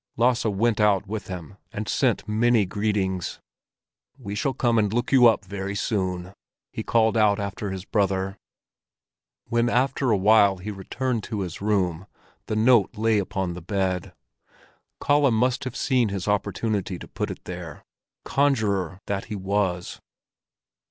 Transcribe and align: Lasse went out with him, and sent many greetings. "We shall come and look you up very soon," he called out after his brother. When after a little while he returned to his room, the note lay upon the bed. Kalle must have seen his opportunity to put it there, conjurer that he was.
Lasse 0.17 0.45
went 0.45 0.79
out 0.79 1.05
with 1.05 1.27
him, 1.27 1.57
and 1.71 1.87
sent 1.87 2.27
many 2.27 2.65
greetings. 2.65 3.39
"We 4.17 4.33
shall 4.33 4.55
come 4.55 4.79
and 4.79 4.91
look 4.91 5.11
you 5.11 5.27
up 5.27 5.45
very 5.45 5.75
soon," 5.75 6.33
he 6.71 6.81
called 6.81 7.15
out 7.15 7.39
after 7.39 7.69
his 7.69 7.85
brother. 7.85 8.39
When 9.45 9.69
after 9.69 10.05
a 10.05 10.07
little 10.07 10.21
while 10.21 10.57
he 10.57 10.71
returned 10.71 11.21
to 11.25 11.41
his 11.41 11.61
room, 11.61 12.07
the 12.47 12.55
note 12.55 12.97
lay 12.97 13.19
upon 13.19 13.53
the 13.53 13.61
bed. 13.61 14.13
Kalle 14.99 15.29
must 15.29 15.65
have 15.65 15.75
seen 15.75 16.09
his 16.09 16.27
opportunity 16.27 16.97
to 16.97 17.07
put 17.07 17.29
it 17.29 17.43
there, 17.43 17.83
conjurer 18.25 19.01
that 19.05 19.25
he 19.25 19.35
was. 19.35 19.99